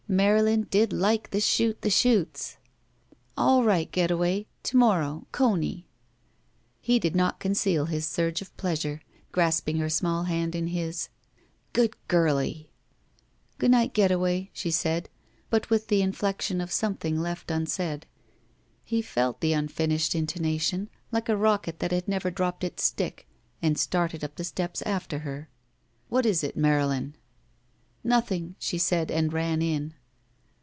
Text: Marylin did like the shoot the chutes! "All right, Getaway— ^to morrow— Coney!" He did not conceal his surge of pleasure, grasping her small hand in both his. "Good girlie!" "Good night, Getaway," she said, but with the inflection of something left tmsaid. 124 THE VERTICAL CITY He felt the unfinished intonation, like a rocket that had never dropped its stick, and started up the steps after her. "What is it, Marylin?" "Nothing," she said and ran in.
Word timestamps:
Marylin 0.13 0.63
did 0.69 0.91
like 0.91 1.29
the 1.29 1.39
shoot 1.39 1.81
the 1.83 1.89
chutes! 1.89 2.57
"All 3.37 3.63
right, 3.63 3.89
Getaway— 3.89 4.45
^to 4.65 4.73
morrow— 4.73 5.25
Coney!" 5.31 5.87
He 6.81 6.99
did 6.99 7.15
not 7.15 7.39
conceal 7.39 7.85
his 7.85 8.07
surge 8.09 8.41
of 8.41 8.55
pleasure, 8.57 8.99
grasping 9.31 9.77
her 9.77 9.87
small 9.89 10.25
hand 10.25 10.53
in 10.53 10.65
both 10.65 10.73
his. 10.73 11.09
"Good 11.71 11.95
girlie!" 12.09 12.69
"Good 13.57 13.71
night, 13.71 13.93
Getaway," 13.93 14.49
she 14.51 14.69
said, 14.69 15.07
but 15.49 15.69
with 15.69 15.87
the 15.87 16.01
inflection 16.01 16.59
of 16.59 16.73
something 16.73 17.17
left 17.17 17.47
tmsaid. 17.47 18.01
124 18.01 18.03
THE 18.03 18.17
VERTICAL 18.83 18.83
CITY 18.83 18.95
He 18.97 19.01
felt 19.01 19.39
the 19.39 19.53
unfinished 19.53 20.13
intonation, 20.13 20.89
like 21.13 21.29
a 21.29 21.37
rocket 21.37 21.79
that 21.79 21.93
had 21.93 22.09
never 22.09 22.29
dropped 22.29 22.65
its 22.65 22.83
stick, 22.83 23.29
and 23.61 23.77
started 23.77 24.25
up 24.25 24.35
the 24.35 24.43
steps 24.43 24.81
after 24.81 25.19
her. 25.19 25.47
"What 26.09 26.25
is 26.25 26.43
it, 26.43 26.57
Marylin?" 26.57 27.13
"Nothing," 28.03 28.57
she 28.59 28.77
said 28.77 29.09
and 29.09 29.31
ran 29.31 29.61
in. 29.61 29.93